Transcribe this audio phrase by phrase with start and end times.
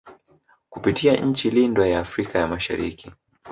[0.69, 3.11] Kupitia nchi lindwa ya Afrika ya mashariki